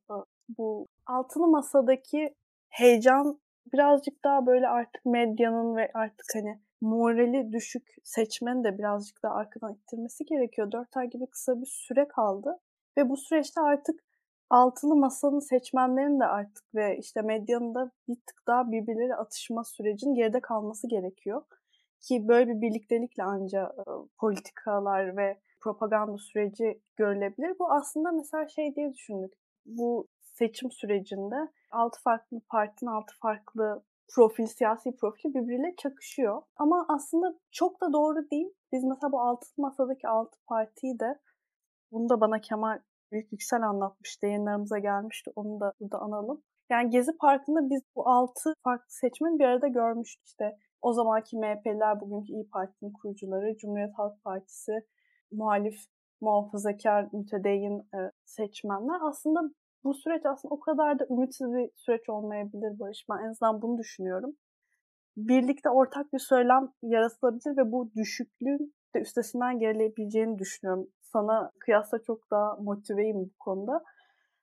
Bu 0.58 0.88
altılı 1.06 1.48
masadaki 1.48 2.36
heyecan 2.70 3.40
birazcık 3.74 4.24
daha 4.24 4.46
böyle 4.46 4.68
artık 4.68 5.06
medyanın 5.06 5.76
ve 5.76 5.92
artık 5.94 6.26
hani 6.34 6.62
morali 6.82 7.52
düşük 7.52 7.96
seçmen 8.04 8.64
de 8.64 8.78
birazcık 8.78 9.24
daha 9.24 9.34
arkadan 9.34 9.74
ittirmesi 9.74 10.26
gerekiyor. 10.26 10.72
Dört 10.72 10.98
ay 10.98 11.10
gibi 11.10 11.28
kısa 11.28 11.62
bir 11.62 11.66
süre 11.66 12.08
kaldı. 12.08 12.60
Ve 12.98 13.10
bu 13.10 13.18
süreçte 13.18 13.62
artık 13.62 14.04
altılı 14.52 14.96
masanın 14.96 15.40
seçmenlerin 15.40 16.20
de 16.20 16.26
artık 16.26 16.76
ve 16.76 16.98
işte 16.98 17.22
medyanın 17.22 17.76
da 17.76 17.92
bir 18.08 18.16
tık 18.16 18.48
daha 18.48 18.72
birbirleri 18.72 19.16
atışma 19.16 19.64
sürecinin 19.64 20.16
geride 20.16 20.40
kalması 20.42 20.88
gerekiyor. 20.88 21.42
Ki 22.02 22.28
böyle 22.28 22.52
bir 22.52 22.62
birliktelikle 22.62 23.24
anca 23.24 23.64
e, 23.64 23.84
politikalar 24.18 25.18
ve 25.18 25.42
propaganda 25.62 26.18
süreci 26.18 26.82
görülebilir. 26.96 27.60
Bu 27.60 27.72
aslında 27.72 28.12
mesela 28.12 28.48
şey 28.48 28.76
diye 28.76 28.94
düşündük. 28.94 29.34
Bu 29.66 30.08
seçim 30.22 30.72
sürecinde 30.72 31.36
altı 31.72 32.02
farklı 32.02 32.42
partinin 32.50 32.92
altı 32.92 33.14
farklı 33.22 33.84
profil, 34.16 34.46
siyasi 34.46 34.96
profili 34.96 35.34
birbiriyle 35.34 35.76
çakışıyor. 35.78 36.42
Ama 36.58 36.86
aslında 36.90 37.36
çok 37.52 37.82
da 37.82 37.94
doğru 37.94 38.30
değil. 38.32 38.54
Biz 38.72 38.84
mesela 38.84 39.12
bu 39.12 39.22
altı 39.22 39.48
masadaki 39.58 40.08
altı 40.08 40.38
partiyi 40.48 41.00
de 41.00 41.20
bunu 41.92 42.10
da 42.10 42.22
bana 42.22 42.42
Kemal 42.42 42.80
Büyük 43.12 43.32
Yüksel 43.32 43.62
anlatmıştı. 43.62 44.26
Yayınlarımıza 44.26 44.80
gelmişti. 44.80 45.32
Onu 45.36 45.60
da 45.60 45.74
burada 45.80 46.00
analım. 46.00 46.42
Yani 46.70 46.90
Gezi 46.90 47.18
Parkı'nda 47.18 47.70
biz 47.70 47.82
bu 47.96 48.10
altı 48.10 48.54
farklı 48.64 48.86
seçmeni 48.90 49.40
bir 49.40 49.46
arada 49.46 49.68
görmüştük. 49.68 50.26
İşte 50.26 50.58
o 50.82 50.94
zamanki 50.94 51.38
MHP'ler, 51.38 52.02
bugünkü 52.02 52.34
İyi 52.34 52.50
Parti'nin 52.50 52.94
kurucuları, 52.94 53.58
Cumhuriyet 53.58 53.94
Halk 53.98 54.24
Partisi, 54.24 54.72
muhalif, 55.32 55.76
muhafazakar, 56.22 57.08
mütedeyyin 57.14 57.80
e, 57.80 58.12
seçmenler. 58.26 59.00
Aslında 59.02 59.42
bu 59.84 59.94
süreç 59.94 60.26
aslında 60.26 60.56
o 60.56 60.60
kadar 60.60 61.00
da 61.00 61.06
ümitsiz 61.10 61.54
bir 61.54 61.70
süreç 61.76 62.10
olmayabilir 62.10 62.80
Barış. 62.80 63.06
Ben 63.10 63.26
en 63.26 63.30
azından 63.30 63.62
bunu 63.62 63.78
düşünüyorum. 63.78 64.36
Birlikte 65.18 65.70
ortak 65.70 66.14
bir 66.14 66.20
söylem 66.20 66.70
yaratılabilir 66.82 67.58
ve 67.58 67.72
bu 67.72 67.92
düşüklüğün 67.96 68.74
de 68.96 69.00
üstesinden 69.00 69.60
gelebileceğini 69.60 70.40
düşünüyorum. 70.40 70.88
Sana 71.14 71.52
kıyasla 71.60 72.04
çok 72.04 72.32
daha 72.32 72.56
motiveyim 72.56 73.18
bu 73.20 73.30
konuda. 73.40 73.84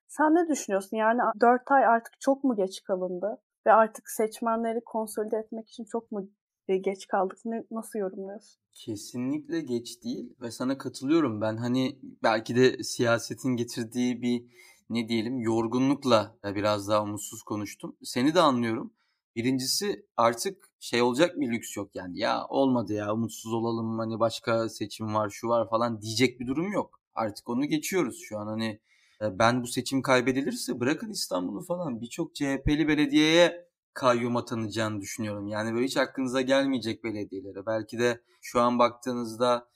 Sen 0.08 0.34
ne 0.34 0.48
düşünüyorsun? 0.48 0.96
Yani 0.96 1.20
4 1.40 1.70
ay 1.70 1.86
artık 1.86 2.20
çok 2.20 2.44
mu 2.44 2.56
geç 2.56 2.82
kalındı? 2.84 3.38
Ve 3.66 3.72
artık 3.72 4.10
seçmenleri 4.10 4.80
konsolide 4.84 5.36
etmek 5.36 5.68
için 5.68 5.84
çok 5.84 6.12
mu 6.12 6.28
geç 6.66 7.06
kaldık? 7.06 7.38
Ne, 7.44 7.64
nasıl 7.70 7.98
yorumluyorsun? 7.98 8.60
Kesinlikle 8.74 9.60
geç 9.60 10.04
değil 10.04 10.34
ve 10.40 10.50
sana 10.50 10.78
katılıyorum. 10.78 11.40
Ben 11.40 11.56
hani 11.56 11.98
belki 12.22 12.56
de 12.56 12.82
siyasetin 12.82 13.56
getirdiği 13.56 14.22
bir 14.22 14.44
ne 14.90 15.08
diyelim 15.08 15.38
yorgunlukla 15.38 16.36
biraz 16.44 16.88
daha 16.88 17.02
umutsuz 17.02 17.42
konuştum. 17.42 17.96
Seni 18.02 18.34
de 18.34 18.40
anlıyorum. 18.40 18.92
Birincisi 19.36 20.06
artık 20.16 20.67
şey 20.80 21.02
olacak 21.02 21.40
bir 21.40 21.52
lüks 21.52 21.76
yok 21.76 21.90
yani. 21.94 22.18
Ya 22.18 22.46
olmadı 22.48 22.92
ya 22.92 23.14
umutsuz 23.14 23.52
olalım 23.52 23.98
hani 23.98 24.20
başka 24.20 24.68
seçim 24.68 25.14
var 25.14 25.30
şu 25.30 25.48
var 25.48 25.70
falan 25.70 26.02
diyecek 26.02 26.40
bir 26.40 26.46
durum 26.46 26.72
yok. 26.72 27.00
Artık 27.14 27.48
onu 27.48 27.64
geçiyoruz 27.64 28.20
şu 28.22 28.38
an 28.38 28.46
hani 28.46 28.80
ben 29.20 29.62
bu 29.62 29.66
seçim 29.66 30.02
kaybedilirse 30.02 30.80
bırakın 30.80 31.10
İstanbul'u 31.10 31.64
falan 31.64 32.00
birçok 32.00 32.34
CHP'li 32.34 32.88
belediyeye 32.88 33.68
kayyum 33.94 34.36
atanacağını 34.36 35.00
düşünüyorum. 35.00 35.48
Yani 35.48 35.74
böyle 35.74 35.86
hiç 35.86 35.96
aklınıza 35.96 36.40
gelmeyecek 36.40 37.04
belediyelere. 37.04 37.66
Belki 37.66 37.98
de 37.98 38.20
şu 38.40 38.60
an 38.60 38.78
baktığınızda 38.78 39.68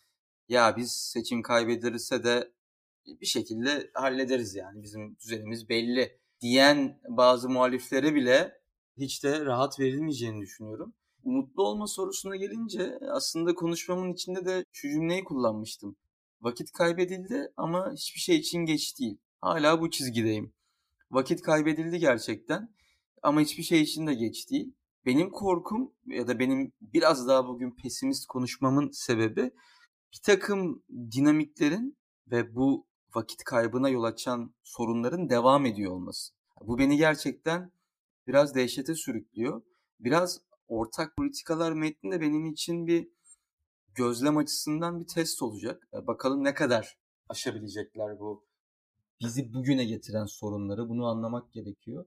ya 0.48 0.76
biz 0.76 0.92
seçim 0.92 1.42
kaybedilirse 1.42 2.24
de 2.24 2.52
bir 3.06 3.26
şekilde 3.26 3.90
hallederiz 3.94 4.54
yani 4.54 4.82
bizim 4.82 5.16
düzenimiz 5.16 5.68
belli 5.68 6.18
diyen 6.40 7.00
bazı 7.08 7.48
muhaliflere 7.48 8.14
bile 8.14 8.61
hiç 8.98 9.24
de 9.24 9.44
rahat 9.44 9.80
verilmeyeceğini 9.80 10.40
düşünüyorum. 10.40 10.94
Mutlu 11.24 11.62
olma 11.62 11.86
sorusuna 11.86 12.36
gelince 12.36 12.98
aslında 13.10 13.54
konuşmamın 13.54 14.12
içinde 14.12 14.44
de 14.44 14.64
şu 14.72 14.88
cümleyi 14.88 15.24
kullanmıştım. 15.24 15.96
Vakit 16.40 16.72
kaybedildi 16.72 17.52
ama 17.56 17.92
hiçbir 17.92 18.20
şey 18.20 18.36
için 18.36 18.58
geç 18.58 18.98
değil. 18.98 19.18
Hala 19.40 19.80
bu 19.80 19.90
çizgideyim. 19.90 20.52
Vakit 21.10 21.42
kaybedildi 21.42 21.98
gerçekten 21.98 22.74
ama 23.22 23.40
hiçbir 23.40 23.62
şey 23.62 23.80
için 23.80 24.06
de 24.06 24.14
geç 24.14 24.50
değil. 24.50 24.74
Benim 25.06 25.30
korkum 25.30 25.92
ya 26.06 26.28
da 26.28 26.38
benim 26.38 26.72
biraz 26.80 27.28
daha 27.28 27.46
bugün 27.46 27.70
pesimist 27.70 28.26
konuşmamın 28.26 28.90
sebebi 28.90 29.50
bir 30.12 30.20
takım 30.22 30.82
dinamiklerin 31.12 31.96
ve 32.30 32.54
bu 32.54 32.86
vakit 33.14 33.44
kaybına 33.44 33.88
yol 33.88 34.04
açan 34.04 34.54
sorunların 34.62 35.30
devam 35.30 35.66
ediyor 35.66 35.92
olması. 35.92 36.32
Bu 36.60 36.78
beni 36.78 36.96
gerçekten 36.96 37.72
biraz 38.26 38.54
dehşete 38.54 38.94
sürüklüyor. 38.94 39.62
Biraz 40.00 40.40
ortak 40.68 41.16
politikalar 41.16 41.72
metni 41.72 42.12
de 42.12 42.20
benim 42.20 42.46
için 42.46 42.86
bir 42.86 43.08
gözlem 43.94 44.36
açısından 44.36 45.00
bir 45.00 45.06
test 45.06 45.42
olacak. 45.42 45.88
Bakalım 45.92 46.44
ne 46.44 46.54
kadar 46.54 46.98
aşabilecekler 47.28 48.18
bu 48.18 48.46
bizi 49.20 49.54
bugüne 49.54 49.84
getiren 49.84 50.26
sorunları. 50.26 50.88
Bunu 50.88 51.06
anlamak 51.06 51.52
gerekiyor. 51.52 52.06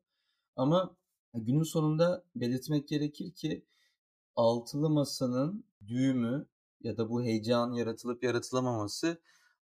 Ama 0.55 0.98
günün 1.34 1.63
sonunda 1.63 2.24
belirtmek 2.36 2.88
gerekir 2.88 3.34
ki 3.34 3.65
altılı 4.36 4.89
masanın 4.89 5.65
düğümü 5.88 6.48
ya 6.81 6.98
da 6.98 7.10
bu 7.10 7.24
heyecan 7.24 7.74
yaratılıp 7.74 8.24
yaratılamaması 8.24 9.22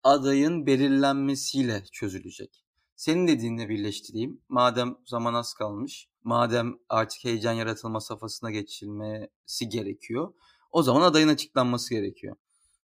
adayın 0.03 0.67
belirlenmesiyle 0.67 1.85
çözülecek. 1.93 2.64
Senin 2.97 3.27
dediğinle 3.27 3.69
birleştireyim. 3.69 4.41
Madem 4.49 4.97
zaman 5.07 5.35
az 5.35 5.55
kalmış, 5.55 6.09
madem 6.25 6.79
artık 6.89 7.25
heyecan 7.25 7.53
yaratılma 7.53 8.01
safhasına 8.01 8.51
geçilmesi 8.51 9.69
gerekiyor, 9.69 10.33
o 10.73 10.83
zaman 10.83 11.03
adayın 11.03 11.29
açıklanması 11.29 11.95
gerekiyor. 11.95 12.37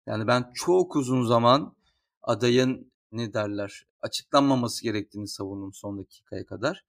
Yani 0.07 0.27
ben 0.27 0.51
çok 0.55 0.97
uzun 0.97 1.25
zaman 1.27 1.77
adayın 2.23 2.93
ne 3.13 3.35
derler 3.35 3.87
açıklanmaması 4.03 4.83
gerektiğini 4.83 5.29
savundum 5.29 5.73
son 5.73 5.99
dakikaya 5.99 6.47
kadar. 6.47 6.85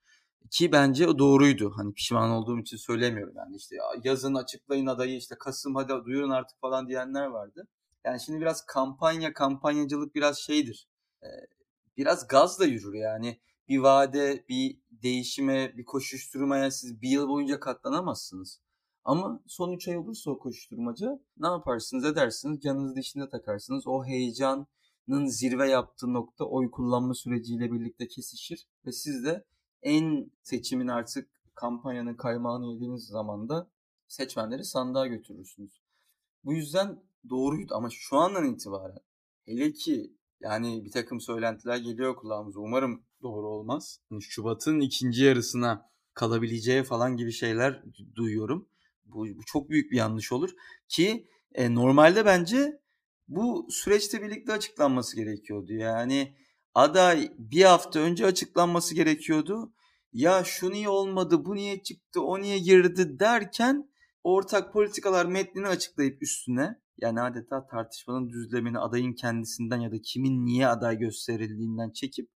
Ki 0.50 0.72
bence 0.72 1.08
o 1.08 1.20
doğruydu. 1.20 1.74
Hani 1.76 1.94
pişman 1.94 2.30
olduğum 2.30 2.60
için 2.60 2.78
söylemiyorum. 2.78 3.34
Yani 3.38 3.56
işte 3.56 3.76
yazın 4.04 4.36
açıklayın 4.36 4.88
adayı 4.88 5.18
işte 5.18 5.36
Kasım 5.40 5.76
hadi 5.76 6.06
duyurun 6.06 6.30
artık 6.30 6.60
falan 6.62 6.88
diyenler 6.88 7.26
vardı. 7.26 7.68
Yani 8.06 8.20
şimdi 8.22 8.42
biraz 8.42 8.66
kampanya, 8.66 9.34
kampanyacılık 9.34 10.16
biraz 10.16 10.38
şeydir. 10.40 10.88
Biraz 11.98 12.28
gazla 12.28 12.66
yürür 12.66 12.94
yani. 12.94 13.40
Bir 13.68 13.78
vade, 13.78 14.46
bir 14.50 14.82
değişime, 14.92 15.78
bir 15.78 15.86
koşuşturmaya 15.86 16.72
siz 16.72 17.02
bir 17.02 17.10
yıl 17.10 17.30
boyunca 17.30 17.60
katlanamazsınız. 17.60 18.62
Ama 19.04 19.44
son 19.48 19.72
3 19.72 19.88
ay 19.88 19.98
olursa 19.98 20.32
o 20.32 20.40
koşuşturmaca 20.40 21.20
ne 21.38 21.48
yaparsınız 21.48 22.06
edersiniz 22.06 22.62
canınızı 22.62 22.96
dişinde 22.96 23.30
takarsınız. 23.30 23.88
O 23.88 24.06
heyecanın 24.06 25.26
zirve 25.26 25.70
yaptığı 25.70 26.14
nokta 26.14 26.46
oy 26.46 26.72
kullanma 26.72 27.14
süreciyle 27.14 27.72
birlikte 27.72 28.08
kesişir. 28.08 28.68
Ve 28.86 28.92
siz 28.92 29.26
de 29.26 29.46
en 29.82 30.32
seçimin 30.44 30.88
artık 30.88 31.30
kampanyanın 31.56 32.16
kaymağını 32.16 32.74
yediğiniz 32.74 33.08
zaman 33.08 33.50
da 33.50 33.70
seçmenleri 34.08 34.64
sandığa 34.64 35.08
götürürsünüz. 35.08 35.82
Bu 36.44 36.54
yüzden 36.54 37.04
doğruydu 37.30 37.76
ama 37.76 37.90
şu 37.90 38.18
andan 38.18 38.54
itibaren 38.54 39.00
hele 39.46 39.74
ki 39.74 40.14
yani 40.42 40.86
bir 40.86 40.92
takım 40.92 41.22
söylentiler 41.22 41.78
geliyor 41.78 42.16
kulağımıza. 42.16 42.60
Umarım 42.60 43.04
doğru 43.22 43.48
olmaz. 43.48 44.00
Yani 44.12 44.22
Şubat'ın 44.22 44.80
ikinci 44.80 45.24
yarısına 45.24 45.90
kalabileceği 46.14 46.84
falan 46.84 47.18
gibi 47.18 47.32
şeyler 47.32 47.84
duyuyorum. 48.16 48.68
Bu, 49.06 49.26
bu 49.28 49.44
çok 49.46 49.70
büyük 49.70 49.92
bir 49.92 49.98
yanlış 49.98 50.32
olur 50.32 50.50
ki 50.88 51.28
e, 51.54 51.76
normalde 51.76 52.26
bence 52.26 52.82
bu 53.28 53.68
süreçte 53.70 54.22
birlikte 54.22 54.54
açıklanması 54.54 55.16
gerekiyordu. 55.16 55.74
Yani 55.74 56.36
aday 56.76 57.32
bir 57.38 57.64
hafta 57.64 58.00
önce 58.00 58.26
açıklanması 58.26 58.96
gerekiyordu. 58.96 59.74
Ya 60.14 60.44
şu 60.44 60.72
niye 60.72 60.90
olmadı, 60.90 61.46
bu 61.46 61.56
niye 61.56 61.84
çıktı, 61.84 62.22
o 62.22 62.42
niye 62.42 62.60
girdi 62.60 63.20
derken 63.20 63.90
ortak 64.24 64.74
politikalar 64.74 65.26
metnini 65.26 65.68
açıklayıp 65.68 66.24
üstüne 66.24 66.80
yani 67.02 67.22
adeta 67.22 67.68
tartışmanın 67.68 68.30
düzlemini 68.30 68.80
adayın 68.80 69.14
kendisinden 69.14 69.78
ya 69.78 69.92
da 69.92 70.02
kimin 70.02 70.46
niye 70.46 70.68
aday 70.68 70.98
gösterildiğinden 70.98 71.92
çekip 71.92 72.30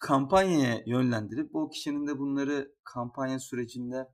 kampanyaya 0.00 0.82
yönlendirip 0.86 1.54
o 1.54 1.68
kişinin 1.68 2.06
de 2.06 2.18
bunları 2.18 2.74
kampanya 2.84 3.38
sürecinde 3.38 4.08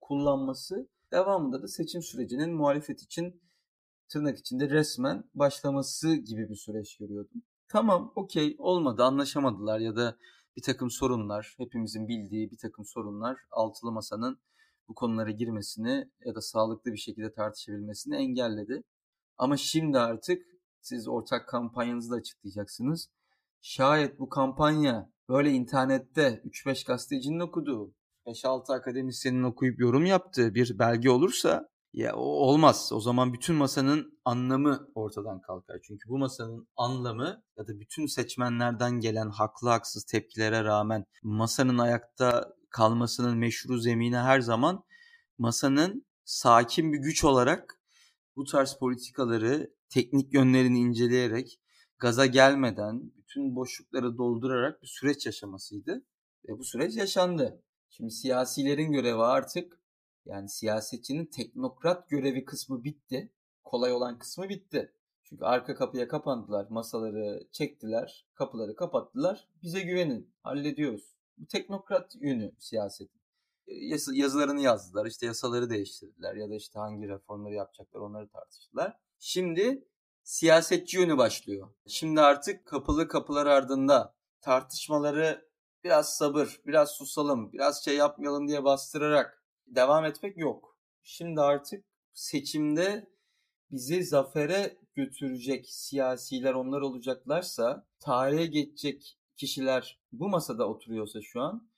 kullanması 0.00 0.88
devamında 1.12 1.62
da 1.62 1.68
seçim 1.68 2.02
sürecinin 2.02 2.54
muhalefet 2.54 3.02
için 3.02 3.42
tırnak 4.08 4.38
içinde 4.38 4.70
resmen 4.70 5.24
başlaması 5.34 6.14
gibi 6.14 6.48
bir 6.48 6.56
süreç 6.56 6.96
görüyordum. 6.96 7.42
Tamam 7.68 8.12
okey 8.16 8.56
olmadı 8.58 9.04
anlaşamadılar 9.04 9.78
ya 9.78 9.96
da 9.96 10.18
bir 10.56 10.62
takım 10.62 10.90
sorunlar 10.90 11.54
hepimizin 11.58 12.08
bildiği 12.08 12.50
bir 12.50 12.58
takım 12.58 12.84
sorunlar 12.84 13.36
altılı 13.50 13.92
masanın 13.92 14.38
bu 14.88 14.94
konulara 14.94 15.30
girmesini 15.30 16.10
ya 16.24 16.34
da 16.34 16.40
sağlıklı 16.40 16.92
bir 16.92 16.98
şekilde 16.98 17.32
tartışabilmesini 17.32 18.16
engelledi. 18.16 18.82
Ama 19.38 19.56
şimdi 19.56 19.98
artık 19.98 20.42
siz 20.80 21.08
ortak 21.08 21.48
kampanyanızı 21.48 22.10
da 22.10 22.16
açıklayacaksınız. 22.16 23.08
Şayet 23.60 24.18
bu 24.18 24.28
kampanya 24.28 25.10
böyle 25.28 25.50
internette 25.50 26.42
3-5 26.44 26.86
gazetecinin 26.86 27.40
okuduğu, 27.40 27.94
5-6 28.26 28.74
akademisyenin 28.74 29.42
okuyup 29.42 29.80
yorum 29.80 30.06
yaptığı 30.06 30.54
bir 30.54 30.78
belge 30.78 31.10
olursa 31.10 31.68
ya 31.92 32.16
olmaz. 32.16 32.90
O 32.92 33.00
zaman 33.00 33.32
bütün 33.32 33.56
masanın 33.56 34.18
anlamı 34.24 34.88
ortadan 34.94 35.40
kalkar. 35.40 35.78
Çünkü 35.86 36.08
bu 36.08 36.18
masanın 36.18 36.68
anlamı 36.76 37.42
ya 37.56 37.66
da 37.66 37.80
bütün 37.80 38.06
seçmenlerden 38.06 39.00
gelen 39.00 39.30
haklı 39.30 39.68
haksız 39.68 40.04
tepkilere 40.04 40.64
rağmen 40.64 41.04
masanın 41.22 41.78
ayakta 41.78 42.54
kalmasının 42.70 43.38
meşru 43.38 43.78
zemini 43.78 44.16
her 44.16 44.40
zaman 44.40 44.84
masanın 45.38 46.06
sakin 46.24 46.92
bir 46.92 46.98
güç 46.98 47.24
olarak 47.24 47.75
bu 48.36 48.44
tarz 48.44 48.74
politikaları 48.78 49.74
teknik 49.88 50.34
yönlerini 50.34 50.78
inceleyerek 50.78 51.60
gaza 51.98 52.26
gelmeden 52.26 53.12
bütün 53.16 53.56
boşlukları 53.56 54.18
doldurarak 54.18 54.82
bir 54.82 54.86
süreç 54.86 55.26
yaşamasıydı. 55.26 56.04
Ve 56.48 56.58
bu 56.58 56.64
süreç 56.64 56.96
yaşandı. 56.96 57.62
Şimdi 57.90 58.10
siyasilerin 58.10 58.92
görevi 58.92 59.22
artık 59.22 59.80
yani 60.24 60.48
siyasetçinin 60.48 61.26
teknokrat 61.26 62.08
görevi 62.08 62.44
kısmı 62.44 62.84
bitti. 62.84 63.32
Kolay 63.64 63.92
olan 63.92 64.18
kısmı 64.18 64.48
bitti. 64.48 64.92
Çünkü 65.22 65.44
arka 65.44 65.74
kapıya 65.74 66.08
kapandılar, 66.08 66.66
masaları 66.70 67.48
çektiler, 67.52 68.26
kapıları 68.34 68.76
kapattılar. 68.76 69.48
Bize 69.62 69.80
güvenin, 69.80 70.30
hallediyoruz. 70.42 71.16
Bu 71.38 71.46
teknokrat 71.46 72.16
yönü 72.20 72.52
siyasetin. 72.58 73.20
Yazılarını 74.12 74.60
yazdılar, 74.60 75.06
işte 75.06 75.26
yasaları 75.26 75.70
değiştirdiler 75.70 76.34
ya 76.34 76.50
da 76.50 76.54
işte 76.54 76.78
hangi 76.78 77.08
reformları 77.08 77.54
yapacaklar 77.54 78.00
onları 78.00 78.28
tartıştılar. 78.28 78.98
Şimdi 79.18 79.88
siyasetçi 80.22 80.98
yönü 80.98 81.18
başlıyor. 81.18 81.68
Şimdi 81.86 82.20
artık 82.20 82.66
kapılı 82.66 83.08
kapılar 83.08 83.46
ardında 83.46 84.14
tartışmaları 84.40 85.48
biraz 85.84 86.16
sabır, 86.16 86.60
biraz 86.66 86.90
susalım, 86.90 87.52
biraz 87.52 87.84
şey 87.84 87.96
yapmayalım 87.96 88.48
diye 88.48 88.64
bastırarak 88.64 89.44
devam 89.66 90.04
etmek 90.04 90.36
yok. 90.36 90.78
Şimdi 91.02 91.40
artık 91.40 91.84
seçimde 92.12 93.10
bizi 93.70 94.04
zafere 94.04 94.76
götürecek 94.94 95.66
siyasiler 95.68 96.54
onlar 96.54 96.80
olacaklarsa, 96.80 97.86
tarihe 98.00 98.46
geçecek 98.46 99.18
kişiler 99.36 100.00
bu 100.12 100.28
masada 100.28 100.68
oturuyorsa 100.68 101.22
şu 101.22 101.40
an 101.40 101.68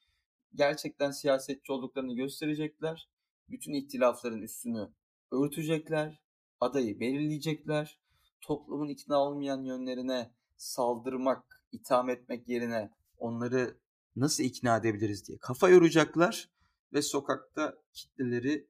gerçekten 0.55 1.11
siyasetçi 1.11 1.73
olduklarını 1.73 2.14
gösterecekler. 2.14 3.09
Bütün 3.50 3.73
ihtilafların 3.73 4.43
üstünü 4.43 4.88
örtecekler, 5.33 6.21
adayı 6.61 7.00
belirleyecekler. 7.00 7.99
Toplumun 8.40 8.88
ikna 8.88 9.19
olmayan 9.19 9.62
yönlerine 9.62 10.31
saldırmak, 10.57 11.64
itham 11.73 12.11
etmek 12.11 12.49
yerine 12.49 12.90
onları 13.19 13.76
nasıl 14.17 14.45
ikna 14.45 14.76
edebiliriz 14.76 15.28
diye 15.28 15.38
kafa 15.38 15.69
yoracaklar 15.69 16.50
ve 16.93 17.02
sokakta 17.02 17.78
kitleleri 17.93 18.67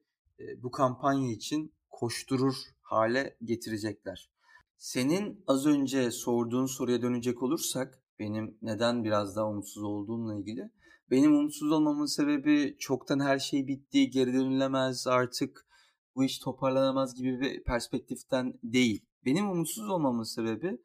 bu 0.57 0.71
kampanya 0.71 1.31
için 1.31 1.73
koşturur 1.89 2.55
hale 2.81 3.37
getirecekler. 3.43 4.29
Senin 4.77 5.43
az 5.47 5.65
önce 5.65 6.11
sorduğun 6.11 6.65
soruya 6.65 7.01
dönecek 7.01 7.43
olursak 7.43 7.99
benim 8.19 8.57
neden 8.61 9.03
biraz 9.03 9.35
daha 9.35 9.49
umutsuz 9.49 9.83
olduğumla 9.83 10.35
ilgili. 10.35 10.69
Benim 11.11 11.35
umutsuz 11.35 11.71
olmamın 11.71 12.05
sebebi 12.05 12.75
çoktan 12.79 13.19
her 13.19 13.39
şey 13.39 13.67
bitti, 13.67 14.09
geri 14.09 14.33
dönülemez 14.33 15.07
artık 15.07 15.65
bu 16.15 16.23
iş 16.23 16.39
toparlanamaz 16.39 17.15
gibi 17.15 17.41
bir 17.41 17.63
perspektiften 17.63 18.53
değil. 18.63 19.05
Benim 19.25 19.49
umutsuz 19.49 19.89
olmamın 19.89 20.23
sebebi 20.23 20.81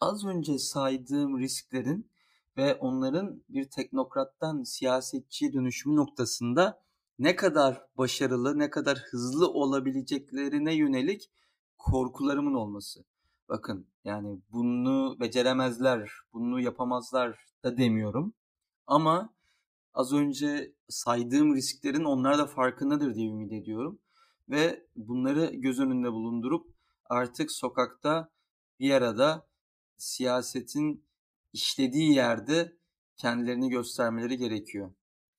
az 0.00 0.24
önce 0.24 0.58
saydığım 0.58 1.38
risklerin 1.38 2.10
ve 2.56 2.74
onların 2.74 3.42
bir 3.48 3.64
teknokrattan 3.64 4.62
siyasetçiye 4.62 5.52
dönüşümü 5.52 5.96
noktasında 5.96 6.82
ne 7.18 7.36
kadar 7.36 7.82
başarılı, 7.98 8.58
ne 8.58 8.70
kadar 8.70 8.98
hızlı 8.98 9.48
olabileceklerine 9.48 10.74
yönelik 10.74 11.30
korkularımın 11.78 12.54
olması. 12.54 13.04
Bakın 13.48 13.86
yani 14.04 14.40
bunu 14.52 15.16
beceremezler, 15.20 16.10
bunu 16.32 16.60
yapamazlar 16.60 17.46
da 17.64 17.76
demiyorum. 17.76 18.34
Ama 18.86 19.37
az 19.98 20.12
önce 20.12 20.72
saydığım 20.88 21.54
risklerin 21.54 22.04
onlar 22.04 22.38
da 22.38 22.46
farkındadır 22.46 23.14
diye 23.14 23.28
ümit 23.28 23.52
ediyorum. 23.52 23.98
Ve 24.48 24.86
bunları 24.96 25.54
göz 25.54 25.80
önünde 25.80 26.12
bulundurup 26.12 26.66
artık 27.04 27.50
sokakta 27.52 28.28
bir 28.80 28.90
arada 28.90 29.46
siyasetin 29.96 31.04
işlediği 31.52 32.14
yerde 32.14 32.72
kendilerini 33.16 33.68
göstermeleri 33.68 34.36
gerekiyor. 34.36 34.90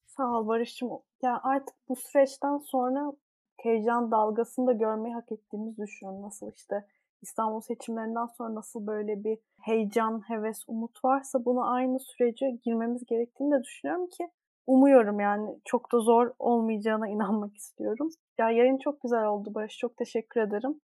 Sağ 0.05 0.39
ol 0.39 0.47
Barış'cığım. 0.47 0.89
Yani 1.21 1.39
artık 1.43 1.75
bu 1.89 1.95
süreçten 1.95 2.57
sonra 2.57 3.13
heyecan 3.57 4.11
dalgasını 4.11 4.67
da 4.67 4.73
görmeyi 4.73 5.15
hak 5.15 5.31
ettiğimizi 5.31 5.81
düşünüyorum. 5.81 6.21
Nasıl 6.21 6.51
işte 6.55 6.87
İstanbul 7.21 7.61
seçimlerinden 7.61 8.25
sonra 8.25 8.55
nasıl 8.55 8.87
böyle 8.87 9.23
bir 9.23 9.39
heyecan, 9.61 10.29
heves, 10.29 10.63
umut 10.67 11.05
varsa 11.05 11.45
bunu 11.45 11.71
aynı 11.71 11.99
sürece 11.99 12.59
girmemiz 12.63 13.05
gerektiğini 13.05 13.51
de 13.51 13.63
düşünüyorum 13.63 14.07
ki 14.07 14.29
umuyorum 14.69 15.19
yani 15.19 15.59
çok 15.65 15.91
da 15.91 15.99
zor 15.99 16.31
olmayacağına 16.39 17.07
inanmak 17.07 17.57
istiyorum. 17.57 18.09
Ya 18.37 18.49
yayın 18.49 18.77
çok 18.77 19.01
güzel 19.01 19.25
oldu 19.25 19.53
Barış. 19.53 19.77
Çok 19.77 19.97
teşekkür 19.97 20.41
ederim. 20.41 20.81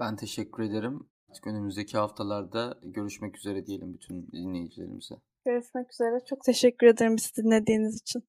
Ben 0.00 0.16
teşekkür 0.16 0.62
ederim. 0.62 1.06
Önümüzdeki 1.46 1.98
haftalarda 1.98 2.74
görüşmek 2.82 3.38
üzere 3.38 3.66
diyelim 3.66 3.94
bütün 3.94 4.26
dinleyicilerimize. 4.32 5.14
Görüşmek 5.44 5.92
üzere. 5.92 6.24
Çok 6.28 6.44
teşekkür 6.44 6.86
ederim 6.86 7.16
bizi 7.16 7.36
dinlediğiniz 7.36 8.00
için. 8.00 8.22